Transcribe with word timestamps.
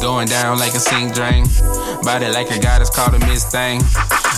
Going 0.00 0.28
down 0.28 0.58
like 0.58 0.74
a 0.74 0.80
sink 0.80 1.14
drain. 1.14 1.44
Body 2.02 2.28
like 2.28 2.50
a 2.50 2.58
goddess 2.60 2.88
called 2.88 3.14
a 3.14 3.18
miss 3.26 3.44
thing. 3.44 3.80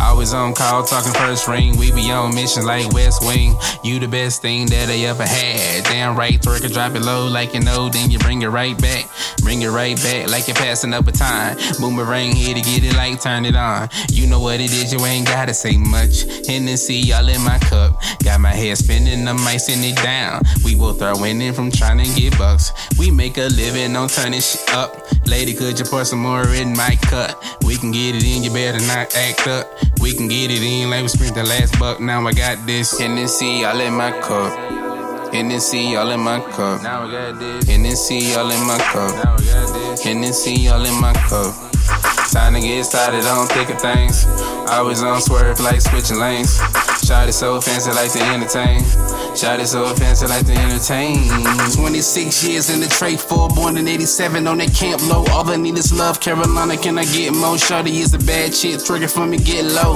Always 0.00 0.34
on 0.34 0.54
call, 0.54 0.84
talking 0.84 1.12
first 1.12 1.48
ring. 1.48 1.76
We 1.76 1.90
be 1.90 2.10
on 2.10 2.34
mission 2.34 2.64
like 2.64 2.92
West 2.92 3.24
Wing. 3.24 3.56
You 3.82 3.98
the 3.98 4.08
best 4.08 4.42
thing 4.42 4.66
that 4.66 4.88
I 4.88 4.98
ever 5.06 5.26
had. 5.26 5.84
Damn 5.84 6.16
right, 6.16 6.40
twerk 6.40 6.64
it, 6.64 6.72
drop 6.72 6.94
it 6.94 7.02
low 7.02 7.28
like 7.28 7.54
you 7.54 7.60
know, 7.60 7.88
then 7.88 8.10
you 8.10 8.18
bring 8.18 8.42
it 8.42 8.48
right 8.48 8.76
back. 8.80 9.08
Bring 9.42 9.62
it 9.62 9.68
right 9.68 9.96
back 9.96 10.28
like 10.28 10.48
you're 10.48 10.56
passing 10.56 10.92
up 10.92 11.06
a 11.06 11.12
time. 11.12 11.56
Boomerang 11.80 12.32
here 12.32 12.54
to 12.54 12.60
get 12.60 12.84
it 12.84 12.94
like 12.94 13.20
turn 13.20 13.44
it 13.44 13.56
on. 13.56 13.88
You 14.10 14.26
know 14.26 14.40
what 14.40 14.60
it 14.60 14.72
is, 14.72 14.92
you 14.92 15.04
ain't 15.06 15.26
gotta 15.26 15.54
say 15.54 15.76
much. 15.76 16.24
Hennessy 16.46 17.12
all 17.12 17.28
in 17.28 17.42
my 17.42 17.58
cup. 17.58 18.00
Got 18.22 18.40
my 18.40 18.52
head 18.52 18.78
spinning, 18.78 19.26
I'm 19.26 19.38
icing 19.46 19.82
it 19.82 19.96
down. 20.02 20.42
We 20.64 20.74
both 20.74 21.00
are 21.02 21.18
winning 21.18 21.52
from 21.52 21.70
trying 21.70 21.98
to 21.98 22.20
get 22.20 22.36
bucks. 22.38 22.72
We 22.98 23.10
make 23.10 23.38
a 23.38 23.48
living 23.48 23.96
on 23.96 24.08
turning 24.08 24.40
shit 24.40 24.68
up. 24.74 25.06
Lady, 25.26 25.54
could 25.54 25.78
you 25.78 25.84
pour 25.84 26.04
some 26.04 26.20
more 26.20 26.46
in 26.48 26.76
my 26.76 26.96
cup? 27.02 27.42
We 27.64 27.76
can 27.76 27.92
get 27.92 28.14
it 28.14 28.24
in, 28.24 28.42
you 28.42 28.50
better 28.50 28.78
not 28.86 29.14
act 29.16 29.46
up. 29.48 29.66
We 30.06 30.14
can 30.14 30.28
get 30.28 30.52
it 30.52 30.62
in 30.62 30.88
like 30.88 31.02
we 31.02 31.08
spent 31.08 31.34
the 31.34 31.42
last 31.42 31.80
buck. 31.80 31.98
Now 31.98 32.24
I 32.24 32.30
got 32.30 32.64
this 32.64 32.96
Hennessy 32.96 33.64
all 33.64 33.80
in 33.80 33.92
my 33.92 34.12
cup. 34.20 34.54
Hennessy 35.34 35.96
all 35.96 36.12
in 36.12 36.20
my 36.20 36.38
cup. 36.38 36.80
Now 36.84 37.02
I 37.02 37.10
got 37.10 37.40
this 37.40 37.66
Hennessy 37.66 38.36
all 38.36 38.48
in 38.48 38.64
my 38.68 38.78
cup. 38.78 39.10
Now 39.16 39.34
I 39.34 39.36
got 39.38 39.74
this 39.74 40.04
Hennessy 40.04 40.68
all 40.68 40.84
in 40.84 40.94
my 41.00 41.12
cup. 41.12 41.58
Time 42.30 42.54
to 42.54 42.60
get 42.60 42.84
started 42.84 43.24
on 43.26 43.48
thicker 43.48 43.74
things. 43.74 44.26
Always 44.70 45.02
on 45.02 45.20
swerve 45.20 45.58
like 45.58 45.80
switching 45.80 46.20
lanes. 46.20 46.54
Shot 47.02 47.28
it 47.28 47.32
so 47.32 47.60
fancy 47.60 47.90
like 47.90 48.12
to 48.12 48.22
entertain. 48.22 48.82
Shot 49.36 49.60
it 49.60 49.66
so 49.66 49.84
fancy 49.94 50.26
like 50.26 50.46
to 50.46 50.52
entertain. 50.52 51.28
26 51.74 52.48
years 52.48 52.70
in 52.70 52.80
the 52.80 52.86
trade 52.86 53.20
for 53.20 53.50
born 53.50 53.76
in 53.76 53.86
87 53.86 54.46
on 54.46 54.56
that 54.58 54.72
camp 54.74 55.02
low. 55.08 55.26
All 55.30 55.46
I 55.50 55.56
need 55.56 55.76
is 55.76 55.92
love. 55.92 56.20
Carolina, 56.20 56.78
can 56.78 56.96
I 56.96 57.04
get 57.04 57.34
more? 57.34 57.58
Shorty 57.58 57.98
is 57.98 58.14
a 58.14 58.18
bad 58.18 58.54
chick. 58.54 58.82
Trigger 58.82 59.08
for 59.08 59.26
me, 59.26 59.36
get 59.36 59.66
low. 59.66 59.94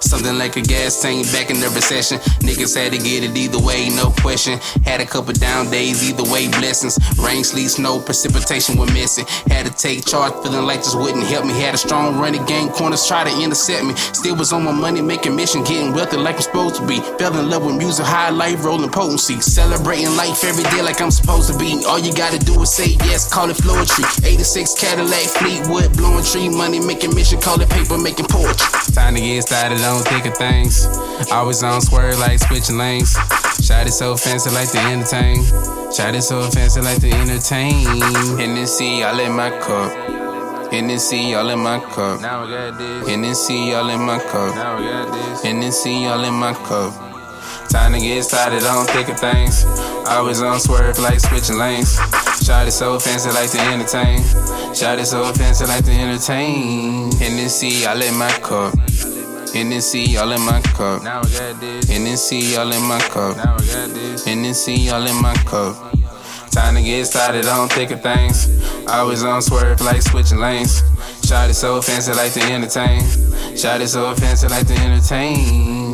Something 0.00 0.38
like 0.38 0.56
a 0.56 0.60
gas 0.60 1.02
tank 1.02 1.26
back 1.32 1.50
in 1.50 1.58
the 1.58 1.68
recession. 1.70 2.18
Niggas 2.46 2.76
had 2.76 2.92
to 2.92 2.98
get 2.98 3.24
it 3.24 3.36
either 3.36 3.58
way, 3.58 3.88
no 3.88 4.10
question. 4.22 4.60
Had 4.84 5.00
a 5.00 5.06
couple 5.06 5.32
down 5.32 5.68
days, 5.68 6.08
either 6.08 6.22
way, 6.22 6.46
blessings. 6.48 6.96
Rain, 7.18 7.42
sleet, 7.42 7.68
snow, 7.68 8.00
precipitation 8.00 8.78
were 8.78 8.86
missing. 8.86 9.26
Had 9.50 9.66
to 9.66 9.72
take 9.72 10.06
charge, 10.06 10.32
feeling 10.44 10.64
like 10.64 10.78
this 10.78 10.94
wouldn't 10.94 11.26
help 11.26 11.44
me. 11.44 11.58
Had 11.58 11.74
a 11.74 11.78
strong 11.78 12.18
running 12.20 12.44
game, 12.46 12.68
corners 12.68 13.06
try 13.06 13.24
to 13.24 13.42
intercept 13.42 13.84
me. 13.84 13.94
Still 13.96 14.36
was 14.36 14.52
on 14.52 14.62
my 14.62 14.70
money 14.72 15.02
making 15.02 15.34
mission, 15.34 15.64
getting 15.64 15.92
wealthy 15.92 16.18
like 16.18 16.36
I'm 16.36 16.42
supposed 16.42 16.76
to 16.76 16.86
be. 16.86 17.00
Fell 17.18 17.36
in 17.36 17.50
love 17.50 17.66
with 17.66 17.76
music, 17.76 18.06
high 18.06 18.30
life, 18.30 18.64
rolling 18.76 18.90
potency. 18.90 19.40
Celebrating 19.40 20.14
life 20.16 20.44
every 20.44 20.64
day 20.64 20.82
like 20.82 21.00
I'm 21.00 21.10
supposed 21.10 21.50
to 21.52 21.58
be. 21.58 21.82
All 21.86 21.98
you 21.98 22.12
gotta 22.12 22.38
do 22.38 22.60
is 22.62 22.74
say 22.74 22.96
yes, 23.08 23.32
call 23.32 23.50
it 23.50 23.58
poetry. 23.58 24.04
86 24.24 24.74
Cadillac, 24.74 25.26
Fleetwood, 25.38 25.96
blowing 25.96 26.24
tree, 26.24 26.48
money 26.48 26.80
making 26.80 27.14
mission, 27.14 27.40
call 27.40 27.60
it 27.60 27.70
paper 27.70 27.98
making 27.98 28.26
poetry. 28.26 28.66
Time 28.92 29.14
to 29.14 29.20
get 29.20 29.42
started 29.42 29.80
on 29.82 30.02
thicker 30.04 30.30
things. 30.30 30.86
Always 31.30 31.62
on 31.62 31.80
swerve 31.80 32.18
like 32.18 32.38
switching 32.38 32.78
lanes. 32.78 33.12
Shot 33.62 33.86
it 33.86 33.92
so 33.92 34.16
fancy 34.16 34.50
like 34.50 34.70
to 34.72 34.78
entertain. 34.78 35.44
Shot 35.92 36.14
it 36.14 36.22
so 36.22 36.42
fancy 36.50 36.80
like 36.80 37.00
to 37.00 37.10
entertain. 37.10 37.86
Hennessy 38.38 39.02
all 39.02 39.18
in 39.18 39.32
my 39.32 39.50
cup. 39.60 39.92
Hennessy 40.72 41.34
all 41.34 41.48
in 41.48 41.60
my 41.60 41.80
cup. 41.80 42.20
Now 42.20 42.44
I 42.44 42.50
got 42.50 42.78
this. 42.78 43.08
Hennessy 43.08 43.72
all 43.74 43.88
in 43.88 44.00
my 44.00 44.18
cup. 44.18 44.54
Now 44.54 44.76
I 44.76 44.82
got 44.82 45.12
this. 45.12 45.42
Hennessy 45.42 46.06
all 46.06 46.24
in 46.24 46.34
my 46.34 46.52
cup. 46.52 47.05
Time 47.68 47.92
to 47.92 48.00
get 48.00 48.22
started 48.22 48.62
on 48.64 48.86
thicker 48.86 49.14
things. 49.14 49.64
Always 50.08 50.40
on 50.40 50.60
swerve 50.60 50.98
like 50.98 51.20
switching 51.20 51.58
lanes. 51.58 51.96
Shot 52.44 52.66
it 52.68 52.72
so 52.72 52.98
fancy 52.98 53.30
like 53.30 53.50
to 53.50 53.60
entertain. 53.60 54.22
Shot 54.74 54.98
it 54.98 55.06
so 55.06 55.32
fancy 55.32 55.66
like 55.66 55.84
to 55.84 55.90
entertain. 55.90 57.12
Hennessy 57.16 57.86
all 57.86 58.00
in 58.00 58.14
my 58.16 58.30
cup. 58.40 58.74
Hennessy 59.52 60.16
all 60.16 60.30
in 60.32 60.40
my 60.42 60.60
cup. 60.62 61.02
Now 61.02 61.20
I 61.20 61.22
got 61.22 61.60
this. 61.60 61.88
Hennessy 61.88 62.56
all 62.56 62.72
in 62.72 62.82
my 62.82 63.00
cup. 63.00 63.36
Now 63.36 63.54
I 63.54 63.58
got 63.58 63.88
this. 63.90 64.24
Hennessy 64.24 64.90
all 64.90 65.06
in 65.06 65.20
my 65.20 65.34
cup. 65.44 65.76
Time 66.50 66.74
to 66.74 66.82
get 66.82 67.04
started 67.06 67.46
on 67.46 67.68
thicker 67.68 67.96
things. 67.96 68.48
Always 68.88 69.22
on 69.24 69.42
swerve 69.42 69.80
like 69.80 70.02
switching 70.02 70.38
lanes. 70.38 70.82
Shot 71.24 71.50
it 71.50 71.54
so 71.54 71.82
fancy 71.82 72.12
like 72.12 72.32
to 72.32 72.40
entertain. 72.40 73.02
Shot 73.56 73.80
it 73.80 73.88
so 73.88 74.14
fancy 74.14 74.48
like 74.48 74.66
to 74.66 74.74
entertain. 74.74 75.92